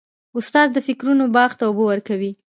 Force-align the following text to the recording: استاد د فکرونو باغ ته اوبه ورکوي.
استاد 0.37 0.67
د 0.73 0.77
فکرونو 0.87 1.23
باغ 1.35 1.51
ته 1.59 1.63
اوبه 1.67 1.83
ورکوي. 1.87 2.31